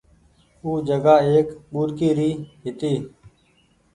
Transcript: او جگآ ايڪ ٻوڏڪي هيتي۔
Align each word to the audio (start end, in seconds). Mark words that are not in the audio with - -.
او 0.63 0.71
جگآ 0.87 1.15
ايڪ 1.27 1.47
ٻوڏڪي 1.71 2.09
هيتي۔ 2.63 2.93